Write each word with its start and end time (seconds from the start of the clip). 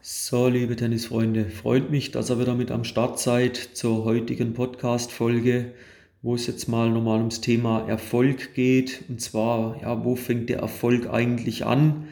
So, 0.00 0.46
liebe 0.46 0.76
Tennisfreunde, 0.76 1.46
freut 1.46 1.90
mich, 1.90 2.12
dass 2.12 2.30
ihr 2.30 2.38
wieder 2.38 2.54
mit 2.54 2.70
am 2.70 2.84
Start 2.84 3.18
seid 3.18 3.56
zur 3.56 4.04
heutigen 4.04 4.54
Podcast-Folge, 4.54 5.72
wo 6.22 6.36
es 6.36 6.46
jetzt 6.46 6.68
mal 6.68 6.88
nochmal 6.88 7.18
ums 7.18 7.40
Thema 7.40 7.80
Erfolg 7.88 8.54
geht. 8.54 9.02
Und 9.08 9.20
zwar, 9.20 9.82
ja, 9.82 10.04
wo 10.04 10.14
fängt 10.14 10.50
der 10.50 10.60
Erfolg 10.60 11.10
eigentlich 11.10 11.66
an? 11.66 12.06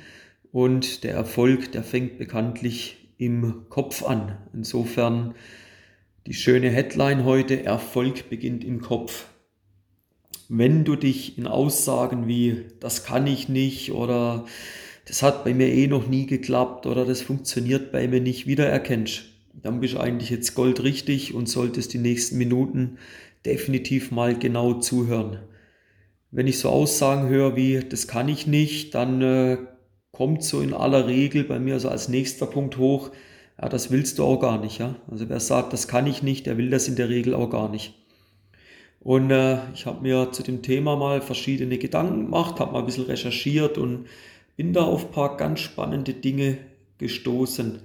Und 0.51 1.05
der 1.05 1.15
Erfolg, 1.15 1.71
der 1.71 1.85
fängt 1.85 2.19
bekanntlich 2.19 3.09
im 3.19 3.67
Kopf 3.69 4.03
an. 4.03 4.37
Insofern 4.53 5.37
die 6.27 6.35
schöne 6.35 6.71
Headline 6.71 7.25
heute, 7.25 7.63
Erfolg 7.63 8.29
beginnt 8.29 8.65
im 8.65 8.81
Kopf. 8.81 9.27
Wenn 10.49 10.85
du 10.85 10.97
dich 10.97 11.39
in 11.39 11.47
Aussagen 11.47 12.27
wie, 12.27 12.65
das 12.81 13.05
kann 13.05 13.29
ich 13.29 13.49
nicht 13.49 13.93
oder 13.93 14.45
das 15.07 15.23
hat 15.23 15.45
bei 15.45 15.55
mir 15.55 15.69
eh 15.69 15.87
noch 15.87 16.09
nie 16.09 16.27
geklappt 16.27 16.87
oder 16.87 17.05
das 17.05 17.23
funktioniert 17.23 17.93
bei 17.93 18.07
mir 18.09 18.21
nicht, 18.21 18.47
wiedererkennst, 18.47 19.25
dann 19.55 19.81
bist 19.81 19.95
du 19.95 19.99
eigentlich 19.99 20.31
jetzt 20.31 20.55
goldrichtig 20.55 21.33
und 21.33 21.49
solltest 21.49 21.95
die 21.95 21.99
nächsten 21.99 22.37
Minuten 22.37 22.99
definitiv 23.45 24.11
mal 24.11 24.37
genau 24.37 24.75
zuhören. 24.75 25.39
Wenn 26.31 26.49
ich 26.49 26.59
so 26.59 26.69
Aussagen 26.69 27.29
höre 27.29 27.57
wie, 27.57 27.81
das 27.89 28.09
kann 28.09 28.29
ich 28.29 28.47
nicht, 28.47 28.95
dann 28.95 29.23
äh, 29.23 29.59
kommt 30.11 30.43
so 30.43 30.61
in 30.61 30.75
aller 30.75 31.07
Regel 31.07 31.45
bei 31.45 31.61
mir 31.61 31.79
so 31.79 31.89
als 31.89 32.09
nächster 32.09 32.47
Punkt 32.47 32.77
hoch, 32.77 33.11
ja, 33.61 33.69
das 33.69 33.91
willst 33.91 34.19
du 34.19 34.25
auch 34.25 34.41
gar 34.41 34.61
nicht. 34.61 34.79
Ja? 34.79 34.97
Also 35.11 35.29
wer 35.29 35.41
sagt, 35.41 35.73
das 35.73 35.89
kann 35.89 36.07
ich 36.07 36.23
nicht, 36.23 36.47
der 36.47 36.59
will 36.59 36.69
das 36.69 36.89
in 36.89 36.97
der 36.97 37.09
Regel 37.09 37.33
auch 37.35 37.49
gar 37.49 37.71
nicht. 37.71 37.95
Und 39.01 39.31
äh, 39.31 39.59
ich 39.73 39.87
habe 39.87 40.03
mir 40.03 40.33
zu 40.33 40.43
dem 40.43 40.63
Thema 40.63 40.97
mal 40.97 41.23
verschiedene 41.23 41.79
Gedanken 41.79 42.25
gemacht, 42.25 42.59
habe 42.59 42.73
mal 42.73 42.81
ein 42.81 42.87
bisschen 42.87 43.05
recherchiert 43.05 43.79
und 43.79 44.07
bin 44.57 44.73
da 44.73 44.85
auf 44.85 45.07
ein 45.07 45.13
paar 45.13 45.37
ganz 45.37 45.61
spannende 45.61 46.15
Dinge 46.15 46.59
gestoßen. 46.99 47.81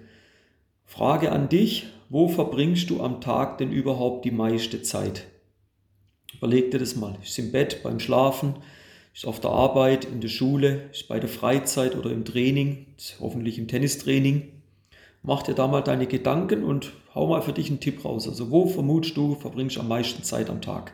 Frage 0.85 1.31
an 1.31 1.49
dich, 1.49 1.87
wo 2.09 2.27
verbringst 2.27 2.89
du 2.89 3.01
am 3.01 3.21
Tag 3.21 3.57
denn 3.57 3.71
überhaupt 3.71 4.25
die 4.25 4.31
meiste 4.31 4.81
Zeit? 4.81 5.27
Überleg 6.33 6.71
dir 6.71 6.79
das 6.79 6.95
mal. 6.95 7.17
Ist 7.21 7.37
im 7.39 7.51
Bett, 7.51 7.83
beim 7.83 7.99
Schlafen, 7.99 8.55
ist 9.13 9.25
auf 9.25 9.39
der 9.39 9.51
Arbeit, 9.51 10.05
in 10.05 10.21
der 10.21 10.29
Schule, 10.29 10.89
ist 10.91 11.07
bei 11.07 11.19
der 11.19 11.29
Freizeit 11.29 11.95
oder 11.95 12.11
im 12.11 12.25
Training, 12.25 12.87
ist 12.97 13.17
hoffentlich 13.19 13.57
im 13.57 13.67
Tennistraining. 13.67 14.47
Mach 15.23 15.43
dir 15.43 15.53
da 15.53 15.67
mal 15.67 15.81
deine 15.81 16.07
Gedanken 16.07 16.63
und 16.63 16.93
hau 17.13 17.27
mal 17.27 17.41
für 17.41 17.53
dich 17.53 17.69
einen 17.69 17.79
Tipp 17.79 18.03
raus. 18.03 18.27
Also 18.27 18.49
wo 18.49 18.65
vermutest 18.65 19.17
du, 19.17 19.35
verbringst 19.35 19.75
du 19.75 19.81
am 19.81 19.87
meisten 19.87 20.23
Zeit 20.23 20.49
am 20.49 20.61
Tag? 20.61 20.93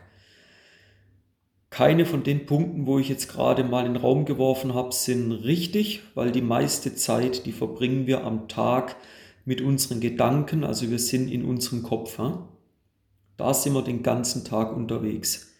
Keine 1.70 2.06
von 2.06 2.22
den 2.22 2.46
Punkten, 2.46 2.86
wo 2.86 2.98
ich 2.98 3.08
jetzt 3.08 3.28
gerade 3.28 3.62
mal 3.62 3.86
in 3.86 3.94
den 3.94 4.02
Raum 4.02 4.24
geworfen 4.24 4.74
habe, 4.74 4.92
sind 4.92 5.32
richtig, 5.32 6.02
weil 6.14 6.32
die 6.32 6.42
meiste 6.42 6.94
Zeit, 6.94 7.44
die 7.46 7.52
verbringen 7.52 8.06
wir 8.06 8.24
am 8.24 8.48
Tag 8.48 8.96
mit 9.44 9.60
unseren 9.60 10.00
Gedanken, 10.00 10.64
also 10.64 10.90
wir 10.90 10.98
sind 10.98 11.30
in 11.30 11.44
unserem 11.44 11.82
Kopf. 11.82 12.18
Da 13.36 13.54
sind 13.54 13.74
wir 13.74 13.82
den 13.82 14.02
ganzen 14.02 14.44
Tag 14.44 14.74
unterwegs. 14.76 15.52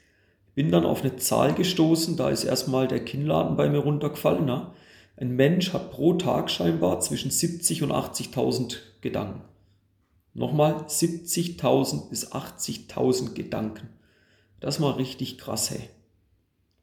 Bin 0.54 0.72
dann 0.72 0.84
auf 0.84 1.02
eine 1.02 1.16
Zahl 1.16 1.54
gestoßen, 1.54 2.16
da 2.16 2.30
ist 2.30 2.44
erstmal 2.44 2.88
der 2.88 3.04
Kinnladen 3.04 3.56
bei 3.56 3.68
mir 3.68 3.78
runtergefallen. 3.78 4.50
Ein 5.16 5.36
Mensch 5.36 5.72
hat 5.72 5.90
pro 5.90 6.14
Tag 6.14 6.50
scheinbar 6.50 7.00
zwischen 7.00 7.30
70 7.30 7.82
und 7.82 7.92
80.000 7.92 8.76
Gedanken. 9.00 9.42
Nochmal 10.34 10.84
70.000 10.88 12.08
bis 12.08 12.32
80.000 12.32 13.34
Gedanken. 13.34 13.88
Das 14.60 14.78
mal 14.80 14.92
richtig 14.92 15.38
krass, 15.38 15.70
hey. 15.70 15.88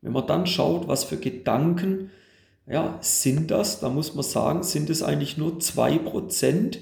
Wenn 0.05 0.13
man 0.13 0.27
dann 0.27 0.45
schaut, 0.45 0.87
was 0.87 1.03
für 1.03 1.17
Gedanken 1.17 2.11
ja, 2.67 2.99
sind 3.01 3.49
das, 3.49 3.79
da 3.79 3.89
muss 3.89 4.13
man 4.13 4.23
sagen, 4.23 4.61
sind 4.61 4.91
es 4.91 5.01
eigentlich 5.01 5.35
nur 5.35 5.53
2% 5.57 6.77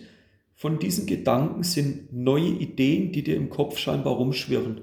von 0.55 0.77
diesen 0.77 1.05
Gedanken 1.05 1.63
sind 1.63 2.11
neue 2.11 2.49
Ideen, 2.49 3.13
die 3.13 3.23
dir 3.23 3.37
im 3.37 3.49
Kopf 3.49 3.77
scheinbar 3.77 4.15
rumschwirren. 4.15 4.81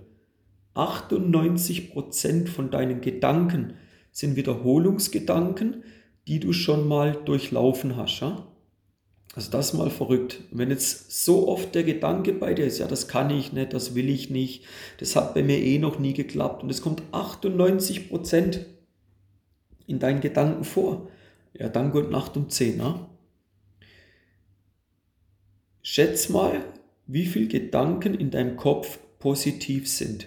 98% 0.74 2.48
von 2.48 2.70
deinen 2.70 3.02
Gedanken 3.02 3.74
sind 4.11 4.36
Wiederholungsgedanken, 4.36 5.84
die 6.27 6.40
du 6.40 6.55
schon 6.55 6.89
mal 6.89 7.12
durchlaufen 7.12 7.96
hast. 7.96 8.20
Ja? 8.20 8.46
Also 9.35 9.51
das 9.51 9.68
ist 9.68 9.74
mal 9.74 9.91
verrückt. 9.91 10.41
Wenn 10.51 10.70
jetzt 10.70 11.24
so 11.24 11.48
oft 11.48 11.74
der 11.74 11.85
Gedanke 11.85 12.33
bei 12.33 12.52
dir 12.52 12.67
ist, 12.67 12.79
ja, 12.79 12.89
das 12.89 13.07
kann 13.07 13.30
ich 13.30 13.52
nicht, 13.52 13.73
das 13.73 13.95
will 13.95 14.08
ich 14.08 14.29
nicht, 14.29 14.64
das 14.98 15.14
hat 15.14 15.35
bei 15.35 15.42
mir 15.42 15.58
eh 15.58 15.79
noch 15.79 15.98
nie 15.98 16.14
geklappt 16.14 16.63
und 16.63 16.70
es 16.70 16.83
kommt 16.83 17.02
98 17.13 18.08
Prozent 18.08 18.67
in 19.86 20.01
deinen 20.01 20.20
Gedanken 20.20 20.64
vor, 20.64 21.08
ja, 21.55 21.69
dann 21.69 21.92
gute 21.92 22.11
Nacht 22.11 22.36
um 22.36 22.48
10. 22.48 22.77
Ne? 22.77 23.07
Schätz 25.83 26.29
mal, 26.29 26.64
wie 27.07 27.27
viele 27.27 27.48
Gedanken 27.48 28.14
in 28.14 28.30
deinem 28.30 28.57
Kopf 28.57 28.98
positiv 29.19 29.89
sind. 29.89 30.27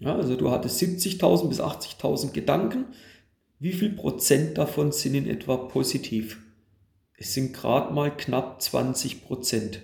Ja, 0.00 0.16
also 0.16 0.36
du 0.36 0.50
hattest 0.50 0.80
70.000 0.80 1.48
bis 1.48 1.60
80.000 1.60 2.32
Gedanken. 2.32 2.86
Wie 3.58 3.72
viel 3.72 3.90
Prozent 3.90 4.58
davon 4.58 4.92
sind 4.92 5.14
in 5.14 5.28
etwa 5.28 5.56
positiv? 5.56 6.43
Es 7.24 7.32
sind 7.32 7.54
gerade 7.54 7.94
mal 7.94 8.14
knapp 8.14 8.60
20 8.60 9.24
Prozent. 9.24 9.80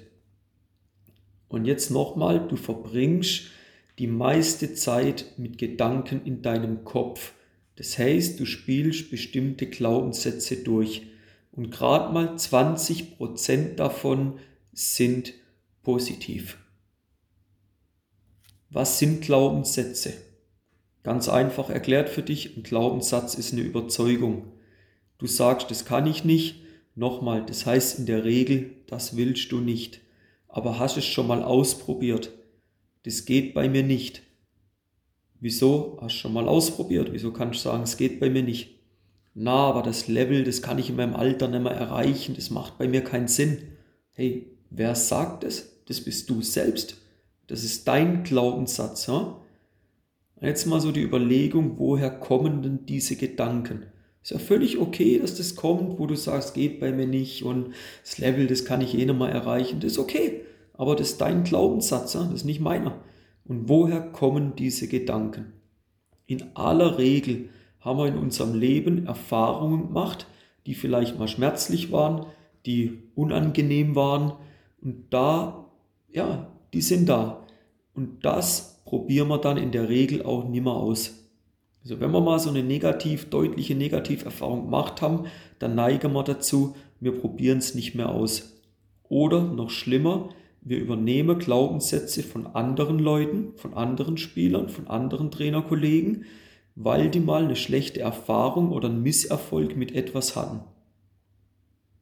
Und 1.48 1.64
jetzt 1.64 1.90
nochmal, 1.90 2.46
du 2.46 2.56
verbringst 2.56 3.44
die 3.98 4.08
meiste 4.08 4.74
Zeit 4.74 5.24
mit 5.38 5.56
Gedanken 5.56 6.20
in 6.26 6.42
deinem 6.42 6.84
Kopf. 6.84 7.32
Das 7.76 7.96
heißt, 7.96 8.38
du 8.38 8.44
spielst 8.44 9.10
bestimmte 9.10 9.68
Glaubenssätze 9.68 10.56
durch. 10.56 11.06
Und 11.50 11.70
gerade 11.70 12.12
mal 12.12 12.36
20 12.36 13.16
Prozent 13.16 13.80
davon 13.80 14.38
sind 14.74 15.32
positiv. 15.82 16.58
Was 18.68 18.98
sind 18.98 19.22
Glaubenssätze? 19.22 20.12
Ganz 21.04 21.30
einfach 21.30 21.70
erklärt 21.70 22.10
für 22.10 22.22
dich, 22.22 22.54
ein 22.54 22.64
Glaubenssatz 22.64 23.32
ist 23.32 23.54
eine 23.54 23.62
Überzeugung. 23.62 24.52
Du 25.16 25.26
sagst, 25.26 25.70
das 25.70 25.86
kann 25.86 26.06
ich 26.06 26.22
nicht, 26.22 26.66
Nochmal, 27.00 27.46
das 27.46 27.64
heißt 27.64 27.98
in 27.98 28.04
der 28.04 28.24
Regel, 28.24 28.72
das 28.86 29.16
willst 29.16 29.50
du 29.52 29.60
nicht. 29.60 30.02
Aber 30.48 30.78
hast 30.78 30.98
es 30.98 31.06
schon 31.06 31.26
mal 31.26 31.42
ausprobiert? 31.42 32.30
Das 33.04 33.24
geht 33.24 33.54
bei 33.54 33.70
mir 33.70 33.82
nicht. 33.82 34.22
Wieso? 35.40 35.96
Hast 36.02 36.16
du 36.16 36.18
schon 36.18 36.34
mal 36.34 36.46
ausprobiert? 36.46 37.10
Wieso 37.10 37.32
kannst 37.32 37.60
du 37.60 37.70
sagen, 37.70 37.84
es 37.84 37.96
geht 37.96 38.20
bei 38.20 38.28
mir 38.28 38.42
nicht? 38.42 38.80
Na, 39.32 39.70
aber 39.70 39.80
das 39.80 40.08
Level, 40.08 40.44
das 40.44 40.60
kann 40.60 40.78
ich 40.78 40.90
in 40.90 40.96
meinem 40.96 41.16
Alter 41.16 41.48
nicht 41.48 41.62
mehr 41.62 41.72
erreichen. 41.72 42.34
Das 42.34 42.50
macht 42.50 42.76
bei 42.76 42.86
mir 42.86 43.02
keinen 43.02 43.28
Sinn. 43.28 43.62
Hey, 44.10 44.58
wer 44.68 44.94
sagt 44.94 45.42
es? 45.42 45.82
Das 45.86 46.02
bist 46.02 46.28
du 46.28 46.42
selbst. 46.42 46.98
Das 47.46 47.64
ist 47.64 47.88
dein 47.88 48.24
Glaubenssatz. 48.24 49.06
Ja? 49.06 49.40
Jetzt 50.42 50.66
mal 50.66 50.82
so 50.82 50.92
die 50.92 51.00
Überlegung, 51.02 51.78
woher 51.78 52.10
kommen 52.10 52.60
denn 52.60 52.84
diese 52.84 53.16
Gedanken? 53.16 53.86
Ist 54.22 54.32
ja 54.32 54.38
völlig 54.38 54.78
okay, 54.78 55.18
dass 55.18 55.36
das 55.36 55.56
kommt, 55.56 55.98
wo 55.98 56.06
du 56.06 56.14
sagst, 56.14 56.54
geht 56.54 56.78
bei 56.80 56.92
mir 56.92 57.06
nicht 57.06 57.42
und 57.42 57.72
das 58.02 58.18
Level, 58.18 58.46
das 58.46 58.64
kann 58.64 58.80
ich 58.80 58.94
eh 58.94 59.06
nicht 59.06 59.18
mal 59.18 59.30
erreichen. 59.30 59.80
Das 59.80 59.92
ist 59.92 59.98
okay. 59.98 60.42
Aber 60.74 60.96
das 60.96 61.10
ist 61.10 61.20
dein 61.20 61.44
Glaubenssatz, 61.44 62.12
das 62.12 62.32
ist 62.32 62.44
nicht 62.44 62.60
meiner. 62.60 63.02
Und 63.44 63.68
woher 63.68 64.00
kommen 64.00 64.54
diese 64.56 64.88
Gedanken? 64.88 65.52
In 66.26 66.56
aller 66.56 66.98
Regel 66.98 67.48
haben 67.80 67.98
wir 67.98 68.06
in 68.06 68.16
unserem 68.16 68.54
Leben 68.54 69.06
Erfahrungen 69.06 69.88
gemacht, 69.88 70.26
die 70.66 70.74
vielleicht 70.74 71.18
mal 71.18 71.28
schmerzlich 71.28 71.90
waren, 71.90 72.26
die 72.66 73.02
unangenehm 73.14 73.96
waren. 73.96 74.34
Und 74.80 75.06
da, 75.10 75.66
ja, 76.12 76.50
die 76.72 76.82
sind 76.82 77.08
da. 77.08 77.46
Und 77.94 78.24
das 78.24 78.82
probieren 78.84 79.28
wir 79.28 79.38
dann 79.38 79.56
in 79.56 79.72
der 79.72 79.88
Regel 79.88 80.22
auch 80.22 80.48
nimmer 80.48 80.76
aus. 80.76 81.29
Also 81.82 82.00
wenn 82.00 82.10
wir 82.10 82.20
mal 82.20 82.38
so 82.38 82.50
eine 82.50 82.62
negativ, 82.62 83.30
deutliche 83.30 83.74
Negativerfahrung 83.74 84.64
gemacht 84.64 85.00
haben, 85.00 85.24
dann 85.58 85.74
neigen 85.74 86.12
wir 86.12 86.24
dazu, 86.24 86.76
wir 87.00 87.12
probieren 87.12 87.58
es 87.58 87.74
nicht 87.74 87.94
mehr 87.94 88.10
aus. 88.10 88.60
Oder 89.08 89.42
noch 89.42 89.70
schlimmer, 89.70 90.28
wir 90.60 90.78
übernehmen 90.78 91.38
Glaubenssätze 91.38 92.22
von 92.22 92.46
anderen 92.46 92.98
Leuten, 92.98 93.56
von 93.56 93.72
anderen 93.74 94.18
Spielern, 94.18 94.68
von 94.68 94.88
anderen 94.88 95.30
Trainerkollegen, 95.30 96.26
weil 96.74 97.08
die 97.08 97.20
mal 97.20 97.44
eine 97.44 97.56
schlechte 97.56 98.00
Erfahrung 98.00 98.70
oder 98.70 98.88
einen 98.88 99.02
Misserfolg 99.02 99.76
mit 99.76 99.94
etwas 99.94 100.36
hatten. 100.36 100.60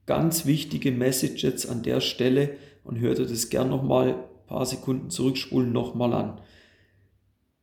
Ganz 0.06 0.44
wichtige 0.44 0.90
Message 0.90 1.44
jetzt 1.44 1.68
an 1.68 1.82
der 1.82 2.00
Stelle 2.00 2.56
und 2.82 2.98
hört 2.98 3.18
ihr 3.18 3.26
das 3.26 3.48
gern 3.48 3.68
nochmal 3.68 4.08
ein 4.08 4.46
paar 4.46 4.66
Sekunden 4.66 5.10
zurückspulen 5.10 5.72
nochmal 5.72 6.12
an. 6.12 6.40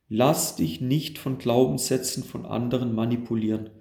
Lass 0.08 0.56
dich 0.56 0.82
nicht 0.82 1.18
von 1.18 1.38
Glaubenssätzen 1.38 2.24
von 2.24 2.46
anderen 2.46 2.94
manipulieren. 2.94 3.72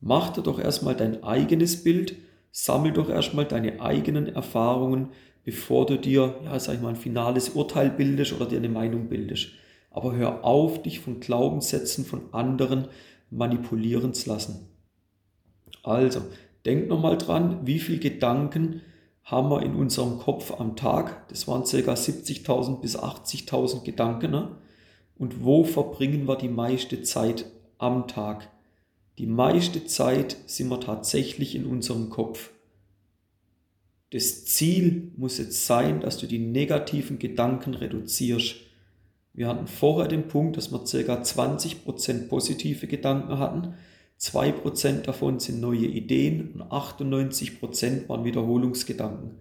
Mach 0.00 0.30
dir 0.30 0.42
doch 0.42 0.58
erstmal 0.58 0.94
dein 0.94 1.22
eigenes 1.24 1.82
Bild, 1.82 2.16
sammel 2.50 2.92
doch 2.92 3.08
erstmal 3.08 3.46
deine 3.46 3.80
eigenen 3.80 4.26
Erfahrungen, 4.26 5.08
bevor 5.44 5.86
du 5.86 5.98
dir, 5.98 6.36
ja, 6.44 6.58
sag 6.58 6.74
ich 6.74 6.80
mal, 6.82 6.90
ein 6.90 6.96
finales 6.96 7.50
Urteil 7.50 7.90
bildest 7.90 8.32
oder 8.32 8.46
dir 8.46 8.58
eine 8.58 8.68
Meinung 8.68 9.08
bildest. 9.08 9.48
Aber 9.90 10.14
hör 10.14 10.44
auf, 10.44 10.82
dich 10.82 11.00
von 11.00 11.20
Glaubenssätzen 11.20 12.04
von 12.04 12.32
anderen 12.32 12.88
manipulieren 13.30 14.12
zu 14.12 14.28
lassen. 14.28 14.68
Also, 15.82 16.20
denk 16.64 16.88
nochmal 16.88 17.18
dran, 17.18 17.60
wie 17.64 17.78
viele 17.78 17.98
Gedanken 17.98 18.82
haben 19.24 19.50
wir 19.50 19.62
in 19.62 19.74
unserem 19.74 20.18
Kopf 20.18 20.52
am 20.58 20.76
Tag. 20.76 21.28
Das 21.28 21.48
waren 21.48 21.62
ca. 21.62 21.92
70.000 21.92 22.80
bis 22.80 22.98
80.000 22.98 23.84
Gedanken. 23.84 24.30
Ne? 24.30 24.56
Und 25.16 25.44
wo 25.44 25.64
verbringen 25.64 26.26
wir 26.26 26.36
die 26.36 26.48
meiste 26.48 27.02
Zeit 27.02 27.46
am 27.78 28.08
Tag? 28.08 28.50
Die 29.18 29.26
meiste 29.26 29.84
Zeit 29.86 30.36
sind 30.46 30.68
wir 30.68 30.80
tatsächlich 30.80 31.54
in 31.54 31.66
unserem 31.66 32.10
Kopf. 32.10 32.50
Das 34.10 34.44
Ziel 34.44 35.12
muss 35.16 35.38
jetzt 35.38 35.66
sein, 35.66 36.00
dass 36.00 36.18
du 36.18 36.26
die 36.26 36.38
negativen 36.38 37.18
Gedanken 37.18 37.74
reduzierst. 37.74 38.56
Wir 39.32 39.48
hatten 39.48 39.66
vorher 39.66 40.08
den 40.08 40.28
Punkt, 40.28 40.56
dass 40.56 40.70
wir 40.70 40.80
ca. 40.80 41.22
20% 41.22 42.28
positive 42.28 42.86
Gedanken 42.86 43.38
hatten. 43.38 43.74
2% 44.20 45.02
davon 45.02 45.40
sind 45.40 45.60
neue 45.60 45.86
Ideen 45.86 46.52
und 46.52 46.62
98% 46.62 48.08
waren 48.08 48.24
Wiederholungsgedanken. 48.24 49.38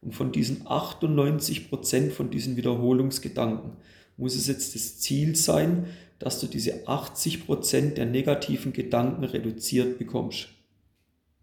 Und 0.00 0.14
von 0.14 0.32
diesen 0.32 0.64
98% 0.66 2.10
von 2.10 2.30
diesen 2.30 2.56
Wiederholungsgedanken 2.56 3.72
muss 4.16 4.36
es 4.36 4.46
jetzt 4.46 4.74
das 4.74 4.98
Ziel 5.00 5.36
sein, 5.36 5.86
dass 6.18 6.40
du 6.40 6.46
diese 6.46 6.86
80% 6.86 7.94
der 7.94 8.06
negativen 8.06 8.72
Gedanken 8.72 9.24
reduziert 9.24 9.98
bekommst. 9.98 10.48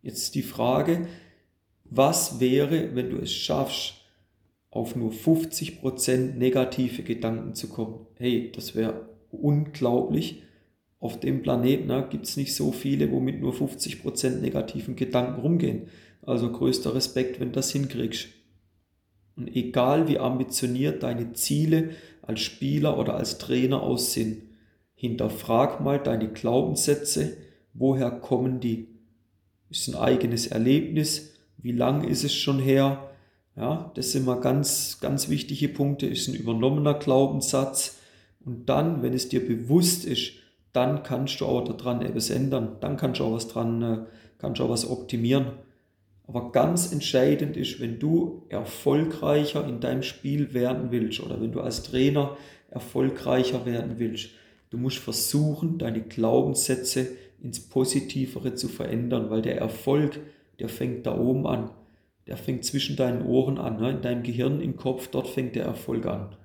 Jetzt 0.02 0.36
die 0.36 0.42
Frage, 0.42 1.08
was 1.86 2.40
wäre, 2.40 2.96
wenn 2.96 3.10
du 3.10 3.18
es 3.18 3.34
schaffst, 3.34 3.96
auf 4.70 4.96
nur 4.96 5.12
50% 5.12 6.36
negative 6.36 7.04
Gedanken 7.04 7.54
zu 7.54 7.68
kommen? 7.68 8.08
Hey, 8.18 8.52
das 8.56 8.74
wäre 8.74 9.10
unglaublich. 9.30 10.44
Auf 11.00 11.20
dem 11.20 11.42
Planeten 11.42 11.88
ne, 11.88 12.08
gibt 12.10 12.26
es 12.26 12.38
nicht 12.38 12.56
so 12.56 12.72
viele, 12.72 13.12
wo 13.12 13.20
mit 13.20 13.42
nur 13.42 13.54
50% 13.54 14.40
negativen 14.40 14.96
Gedanken 14.96 15.42
rumgehen. 15.42 15.88
Also 16.22 16.52
größter 16.52 16.96
Respekt, 16.96 17.40
wenn 17.40 17.50
du 17.50 17.56
das 17.56 17.72
hinkriegst. 17.72 18.30
Und 19.36 19.56
egal 19.56 20.08
wie 20.08 20.20
ambitioniert 20.20 21.04
deine 21.04 21.34
Ziele 21.34 21.92
als 22.22 22.42
Spieler 22.42 22.98
oder 22.98 23.16
als 23.16 23.38
Trainer 23.38 23.82
aussehen, 23.82 24.50
hinterfrag 24.96 25.82
mal 25.82 26.00
deine 26.00 26.30
Glaubenssätze, 26.30 27.38
woher 27.74 28.12
kommen 28.12 28.60
die? 28.60 28.88
Ist 29.70 29.88
ein 29.88 29.96
eigenes 29.96 30.48
Erlebnis? 30.48 31.34
Wie 31.58 31.72
lang 31.72 32.04
ist 32.04 32.24
es 32.24 32.34
schon 32.34 32.60
her? 32.60 33.10
Ja, 33.56 33.92
das 33.96 34.12
sind 34.12 34.26
mal 34.26 34.40
ganz, 34.40 35.00
ganz 35.02 35.30
wichtige 35.30 35.70
Punkte. 35.70 36.08
Ist 36.08 36.28
ein 36.28 36.36
übernommener 36.36 36.94
Glaubenssatz. 36.94 37.98
Und 38.44 38.70
dann, 38.70 39.02
wenn 39.02 39.14
es 39.14 39.30
dir 39.30 39.46
bewusst 39.46 40.06
ist, 40.06 40.34
dann 40.74 41.04
kannst 41.04 41.42
du 41.42 41.46
auch 41.46 41.64
daran 41.64 42.02
etwas 42.02 42.30
ändern. 42.30 42.78
Dann 42.80 42.98
kannst 42.98 43.20
du 43.20 43.26
auch 43.26 43.34
was 43.34 43.48
dran, 43.48 43.82
äh, 43.82 43.98
kannst 44.38 44.60
du 44.60 44.66
auch 44.66 44.70
was 44.70 44.90
optimieren. 44.90 45.48
Aber 46.28 46.52
ganz 46.52 46.92
entscheidend 46.92 47.58
ist, 47.58 47.80
wenn 47.80 48.00
du 48.00 48.44
erfolgreicher 48.50 49.68
in 49.68 49.80
deinem 49.80 50.04
Spiel 50.04 50.54
werden 50.54 50.92
willst 50.92 51.20
oder 51.20 51.42
wenn 51.42 51.52
du 51.52 51.62
als 51.62 51.84
Trainer 51.84 52.38
erfolgreicher 52.70 53.66
werden 53.66 53.96
willst, 53.98 54.30
du 54.70 54.78
musst 54.78 54.98
versuchen, 54.98 55.78
deine 55.78 56.02
Glaubenssätze 56.02 57.08
ins 57.42 57.60
Positivere 57.60 58.56
zu 58.56 58.68
verändern, 58.68 59.30
weil 59.30 59.42
der 59.42 59.58
Erfolg, 59.58 60.20
der 60.60 60.70
fängt 60.70 61.06
da 61.06 61.18
oben 61.18 61.48
an. 61.48 61.72
Der 62.28 62.38
fängt 62.38 62.64
zwischen 62.64 62.96
deinen 62.96 63.26
Ohren 63.26 63.58
an, 63.58 63.82
ne? 63.82 63.90
in 63.90 64.02
deinem 64.02 64.24
Gehirn, 64.24 64.62
im 64.62 64.78
Kopf, 64.78 65.08
dort 65.08 65.28
fängt 65.28 65.56
der 65.56 65.66
Erfolg 65.66 66.06
an. 66.06 66.36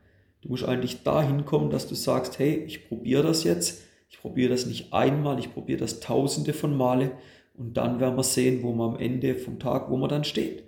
Du 0.40 0.48
musst 0.48 0.64
eigentlich 0.64 1.02
dahin 1.02 1.44
kommen, 1.44 1.70
dass 1.70 1.86
du 1.86 1.94
sagst, 1.94 2.38
hey, 2.38 2.56
ich 2.66 2.88
probiere 2.88 3.22
das 3.22 3.44
jetzt. 3.44 3.82
Ich 4.08 4.20
probiere 4.20 4.50
das 4.50 4.66
nicht 4.66 4.92
einmal, 4.92 5.38
ich 5.38 5.52
probiere 5.52 5.80
das 5.80 6.00
tausende 6.00 6.52
von 6.52 6.76
Male 6.76 7.12
und 7.56 7.76
dann 7.76 8.00
werden 8.00 8.16
wir 8.16 8.22
sehen, 8.22 8.62
wo 8.62 8.72
wir 8.72 8.84
am 8.84 8.96
Ende 8.96 9.36
vom 9.36 9.58
Tag, 9.58 9.90
wo 9.90 9.96
man 9.96 10.10
dann 10.10 10.24
steht. 10.24 10.64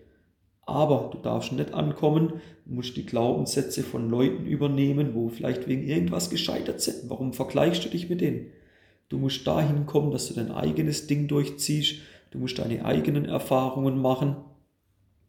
Aber 0.62 1.10
du 1.12 1.18
darfst 1.18 1.52
nicht 1.52 1.72
ankommen, 1.72 2.40
du 2.66 2.74
musst 2.74 2.96
die 2.96 3.06
Glaubenssätze 3.06 3.82
von 3.82 4.10
Leuten 4.10 4.46
übernehmen, 4.46 5.14
wo 5.14 5.28
vielleicht 5.28 5.66
wegen 5.66 5.82
irgendwas 5.82 6.28
gescheitert 6.28 6.80
sind. 6.80 7.08
Warum 7.08 7.32
vergleichst 7.32 7.84
du 7.84 7.88
dich 7.88 8.10
mit 8.10 8.20
denen? 8.20 8.50
Du 9.08 9.16
musst 9.16 9.46
dahin 9.46 9.86
kommen, 9.86 10.10
dass 10.10 10.28
du 10.28 10.34
dein 10.34 10.50
eigenes 10.50 11.06
Ding 11.06 11.28
durchziehst. 11.28 11.96
Du 12.30 12.38
musst 12.38 12.58
deine 12.58 12.84
eigenen 12.84 13.24
Erfahrungen 13.24 13.98
machen. 13.98 14.36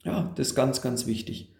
Ja, 0.03 0.33
das 0.35 0.49
ist 0.49 0.55
ganz, 0.55 0.81
ganz 0.81 1.07
wichtig. 1.07 1.53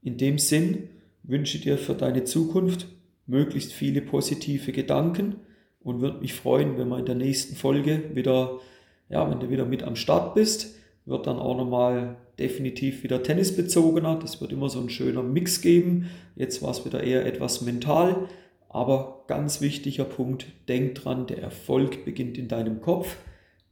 In 0.00 0.16
dem 0.16 0.38
Sinn 0.38 0.88
wünsche 1.24 1.58
ich 1.58 1.64
dir 1.64 1.78
für 1.78 1.94
deine 1.94 2.24
Zukunft 2.24 2.86
möglichst 3.26 3.72
viele 3.72 4.00
positive 4.00 4.70
Gedanken 4.70 5.36
und 5.80 6.00
würde 6.00 6.20
mich 6.20 6.34
freuen, 6.34 6.78
wenn 6.78 6.88
wir 6.88 6.98
in 6.98 7.06
der 7.06 7.14
nächsten 7.16 7.56
Folge 7.56 8.14
wieder 8.14 8.60
ja, 9.08 9.28
wenn 9.30 9.40
du 9.40 9.50
wieder 9.50 9.64
mit 9.64 9.82
am 9.82 9.96
Start 9.96 10.34
bist, 10.34 10.74
wird 11.06 11.26
dann 11.26 11.38
auch 11.38 11.56
nochmal 11.56 12.16
definitiv 12.38 13.02
wieder 13.02 13.22
tennisbezogener. 13.22 14.18
Das 14.20 14.40
wird 14.40 14.52
immer 14.52 14.68
so 14.68 14.80
ein 14.80 14.90
schöner 14.90 15.22
Mix 15.22 15.60
geben. 15.60 16.10
Jetzt 16.36 16.62
war 16.62 16.70
es 16.70 16.84
wieder 16.84 17.02
eher 17.02 17.26
etwas 17.26 17.62
mental. 17.62 18.28
Aber 18.68 19.24
ganz 19.26 19.60
wichtiger 19.60 20.04
Punkt, 20.04 20.46
denk 20.68 20.96
dran, 20.96 21.26
der 21.26 21.42
Erfolg 21.42 22.04
beginnt 22.04 22.36
in 22.36 22.48
deinem 22.48 22.82
Kopf. 22.82 23.16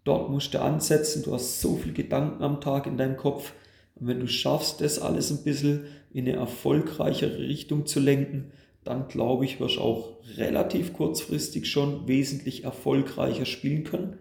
Dort 0.05 0.31
musst 0.31 0.55
du 0.55 0.63
ansetzen. 0.63 1.23
Du 1.23 1.35
hast 1.35 1.61
so 1.61 1.77
viel 1.77 1.93
Gedanken 1.93 2.43
am 2.43 2.61
Tag 2.61 2.87
in 2.87 2.97
deinem 2.97 3.17
Kopf. 3.17 3.53
Und 3.97 4.07
wenn 4.07 4.21
du 4.21 4.29
schaffst, 4.29 4.81
das 4.81 4.99
alles 4.99 5.31
ein 5.31 5.45
bisschen 5.45 5.85
in 6.13 6.27
eine 6.27 6.37
erfolgreichere 6.37 7.39
Richtung 7.39 7.87
zu 7.87 8.01
lenken, 8.01 8.53
dann 8.85 9.09
glaube 9.09 9.45
ich, 9.45 9.61
wirst 9.61 9.77
du 9.77 9.81
auch 9.81 10.17
relativ 10.37 10.93
kurzfristig 10.93 11.69
schon 11.69 12.07
wesentlich 12.07 12.65
erfolgreicher 12.65 13.45
spielen 13.45 13.85
können. 13.85 14.19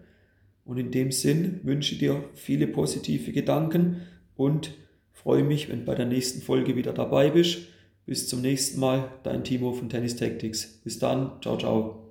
Und 0.66 0.78
in 0.78 0.90
dem 0.90 1.12
Sinn 1.12 1.60
wünsche 1.62 1.94
ich 1.94 2.00
dir 2.00 2.24
viele 2.34 2.66
positive 2.66 3.32
Gedanken 3.32 4.02
und 4.36 4.74
freue 5.12 5.44
mich, 5.44 5.68
wenn 5.68 5.80
du 5.80 5.84
bei 5.86 5.94
der 5.94 6.06
nächsten 6.06 6.42
Folge 6.42 6.76
wieder 6.76 6.92
dabei 6.92 7.30
bist. 7.30 7.68
Bis 8.04 8.28
zum 8.28 8.42
nächsten 8.42 8.80
Mal, 8.80 9.10
dein 9.22 9.44
Timo 9.44 9.72
von 9.72 9.88
Tennis 9.88 10.16
Tactics. 10.16 10.80
Bis 10.84 10.98
dann, 10.98 11.40
ciao, 11.40 11.56
ciao. 11.56 12.05